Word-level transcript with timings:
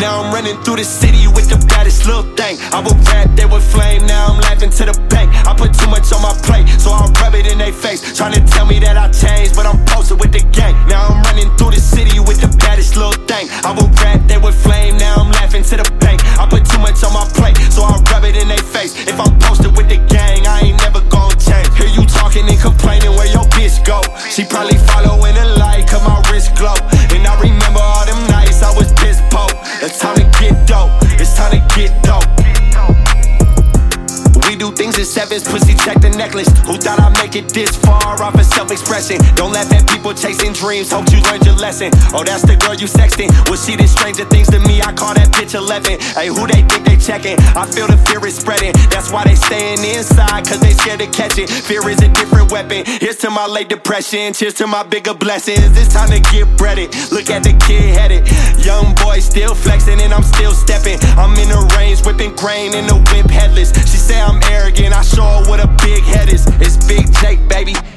Now 0.00 0.24
I'm 0.24 0.32
running 0.32 0.56
through 0.64 0.80
the 0.80 0.88
city 0.88 1.28
with 1.28 1.52
the 1.52 1.60
baddest 1.68 2.06
little 2.08 2.24
thing. 2.32 2.56
I 2.72 2.80
would 2.80 2.96
rap, 3.12 3.36
they 3.36 3.44
would 3.44 3.60
flame. 3.60 4.06
Now 4.08 4.32
I'm 4.32 4.40
laughing 4.40 4.72
to 4.80 4.88
the 4.88 4.96
bank. 5.12 5.28
I 5.44 5.52
put 5.52 5.76
too 5.76 5.92
much 5.92 6.08
on 6.16 6.24
my 6.24 6.32
plate, 6.40 6.64
so 6.80 6.88
I'll 6.88 7.12
rub 7.20 7.36
it 7.36 7.44
in 7.44 7.58
their 7.58 7.72
face. 7.72 8.00
Trying 8.16 8.32
to 8.32 8.40
tell 8.48 8.64
me 8.64 8.80
that 8.80 8.96
I 8.96 9.12
changed, 9.12 9.52
but 9.54 9.68
I'm 9.68 9.76
posted 9.84 10.18
with 10.18 10.32
the 10.32 10.40
gang. 10.56 10.72
Now 10.88 11.12
I'm 11.12 11.20
running 11.28 11.52
through 11.60 11.76
the 11.76 11.84
city 11.84 12.16
with 12.16 12.40
the 12.40 12.48
baddest 12.64 12.96
little 12.96 13.12
thing. 13.28 13.52
I 13.60 13.76
would 13.76 13.92
rap, 14.00 14.24
they 14.24 14.40
would 14.40 14.56
flame. 14.56 14.96
Now 14.96 15.20
I'm 15.20 15.30
laughing 15.36 15.68
to 15.68 15.76
the 15.76 15.88
bank. 16.00 16.24
I 16.40 16.48
put 16.48 16.64
too 16.64 16.80
much 16.80 17.04
on 17.04 17.12
my 17.12 17.28
plate, 17.36 17.60
so 17.68 17.84
I'll 17.84 18.00
rub 18.08 18.24
it 18.24 18.40
in 18.40 18.48
their 18.48 18.64
face. 18.72 18.96
If 19.04 19.20
I'm 19.20 19.36
posted 19.36 19.76
with 19.76 19.92
the 19.92 20.00
gang, 20.08 20.48
I 20.48 20.64
ain't 20.64 20.80
never 20.80 21.04
gonna 21.12 21.36
change. 21.36 21.68
Hear 21.76 21.92
you 21.92 22.08
talking 22.08 22.48
and 22.48 22.56
complaining 22.56 23.12
where 23.20 23.28
your 23.28 23.44
bitch 23.52 23.84
go. 23.84 24.00
She 24.32 24.48
probably 24.48 24.80
following 24.80 25.19
In 35.00 35.06
sevens, 35.06 35.48
pussy 35.48 35.72
check 35.72 35.96
the 36.04 36.10
necklace. 36.10 36.52
Who 36.68 36.76
thought 36.76 37.00
I'd 37.00 37.16
make 37.16 37.32
it 37.32 37.48
this 37.48 37.72
far 37.72 38.20
off 38.20 38.34
of 38.36 38.44
self 38.44 38.70
expression? 38.70 39.16
Don't 39.32 39.50
laugh 39.50 39.72
at 39.72 39.88
people 39.88 40.12
chasing 40.12 40.52
dreams, 40.52 40.92
hope 40.92 41.08
you 41.08 41.24
learned 41.24 41.46
your 41.46 41.56
lesson. 41.56 41.88
Oh, 42.12 42.20
that's 42.20 42.44
the 42.44 42.52
girl 42.60 42.76
you 42.76 42.84
sexting. 42.84 43.32
Well, 43.48 43.56
she 43.56 43.80
did 43.80 43.88
stranger 43.88 44.28
things 44.28 44.52
to 44.52 44.60
me, 44.68 44.82
I 44.82 44.92
call 44.92 45.14
that 45.16 45.32
bitch 45.32 45.56
11. 45.56 46.04
Hey, 46.12 46.28
who 46.28 46.44
they 46.44 46.60
think 46.68 46.84
they 46.84 47.00
checking? 47.00 47.40
I 47.56 47.64
feel 47.72 47.88
the 47.88 47.96
fear 48.04 48.20
is 48.28 48.36
spreading. 48.36 48.76
That's 48.92 49.08
why 49.08 49.24
they 49.24 49.40
staying 49.40 49.80
inside, 49.80 50.44
cause 50.44 50.60
they 50.60 50.76
scared 50.76 51.00
to 51.00 51.08
catch 51.08 51.38
it. 51.38 51.48
Fear 51.48 51.88
is 51.88 52.04
a 52.04 52.12
different 52.12 52.52
weapon. 52.52 52.84
Here's 52.84 53.16
to 53.24 53.30
my 53.30 53.46
late 53.46 53.72
depression, 53.72 54.34
cheers 54.36 54.52
to 54.60 54.66
my 54.66 54.82
bigger 54.84 55.14
blessings. 55.14 55.64
It's 55.80 55.88
time 55.96 56.12
to 56.12 56.20
get 56.28 56.44
breaded. 56.60 56.92
Look 57.08 57.32
at 57.32 57.40
the 57.40 57.56
kid 57.56 57.96
headed. 57.96 58.28
Young 58.60 58.92
boy 59.00 59.20
still 59.20 59.54
flexing 59.54 59.96
and 59.96 60.12
I'm 60.12 60.28
still 60.28 60.52
stepping. 60.52 61.00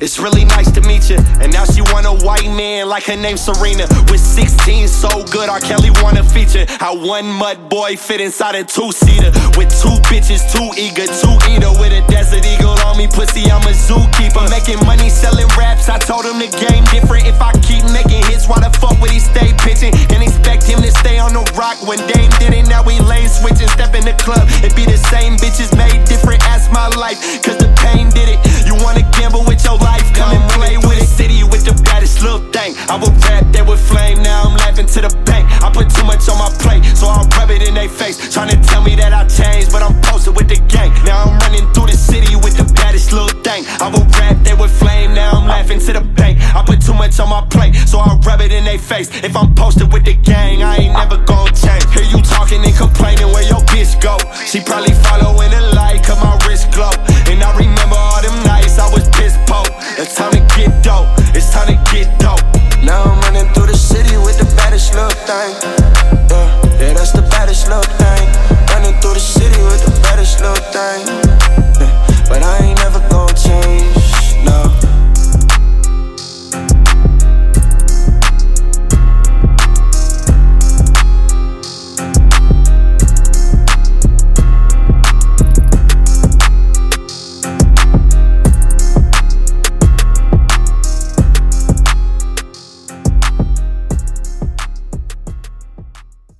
It's 0.00 0.18
really 0.18 0.44
nice 0.44 0.70
to 0.72 0.80
meet 0.82 1.10
you. 1.10 1.18
And 1.42 1.52
now 1.52 1.64
she 1.64 1.82
want 1.82 2.06
a 2.06 2.14
white 2.24 2.46
man 2.46 2.88
like 2.88 3.04
her 3.04 3.16
name's 3.16 3.40
Serena. 3.42 3.86
With 4.10 4.20
16, 4.20 4.86
so 4.86 5.08
good, 5.26 5.48
R. 5.48 5.60
Kelly 5.60 5.90
wanna 6.02 6.22
feature. 6.22 6.66
How 6.68 6.94
one 6.94 7.26
mud 7.26 7.68
boy 7.68 7.96
fit 7.96 8.20
inside 8.20 8.54
a 8.54 8.64
two 8.64 8.92
seater. 8.92 9.30
With 9.58 9.70
two 9.82 9.98
bitches, 10.06 10.46
too 10.54 10.70
eager, 10.78 11.06
two 11.06 11.34
eater. 11.50 11.70
With 11.82 11.92
a 11.92 12.04
desert 12.06 12.46
eagle 12.46 12.78
on 12.86 12.96
me, 12.96 13.08
pussy, 13.08 13.50
I'm 13.50 13.62
a 13.66 13.74
zookeeper. 13.74 14.48
Making 14.50 14.84
money 14.86 15.10
selling 15.10 15.48
raps, 15.58 15.88
I 15.88 15.98
told 15.98 16.24
him 16.24 16.38
to 16.38 16.48
game 16.68 16.77
face. 38.08 38.32
Trying 38.32 38.50
to 38.50 38.56
tell 38.68 38.82
me 38.82 38.94
that 38.96 39.12
I 39.12 39.26
changed, 39.28 39.70
but 39.72 39.82
I'm 39.82 39.94
posted 40.02 40.36
with 40.36 40.48
the 40.48 40.58
gang. 40.68 40.92
Now 41.04 41.24
I'm 41.24 41.38
running 41.38 41.66
through 41.72 41.86
the 41.86 41.96
city 41.96 42.36
with 42.36 42.56
the 42.56 42.64
baddest 42.74 43.12
little 43.12 43.32
thing. 43.42 43.64
I 43.80 43.88
would 43.88 44.06
rap, 44.16 44.36
they 44.44 44.54
would 44.54 44.70
flame. 44.70 45.14
Now 45.14 45.32
I'm 45.32 45.46
laughing 45.46 45.80
to 45.80 45.92
the 45.92 46.00
bank. 46.00 46.40
I 46.54 46.62
put 46.64 46.80
too 46.80 46.94
much 46.94 47.18
on 47.20 47.28
my 47.28 47.44
plate, 47.50 47.74
so 47.74 47.98
I'll 47.98 48.18
rub 48.20 48.40
it 48.40 48.52
in 48.52 48.64
their 48.64 48.78
face. 48.78 49.08
If 49.22 49.36
I'm 49.36 49.54
posted 49.54 49.92
with 49.92 50.04
the 50.04 50.14
gang, 50.14 50.62
I 50.62 50.76
ain't 50.76 50.94
never 50.94 51.18
gonna 51.24 51.52
change. 51.52 51.84
Hear 51.92 52.04
you 52.04 52.20
talking 52.22 52.64
and 52.64 52.74
complaining 52.74 53.28
where 53.32 53.46
your 53.46 53.62
bitch 53.72 54.00
go. 54.00 54.16
She 54.46 54.60
probably 54.60 54.94
following 54.94 55.52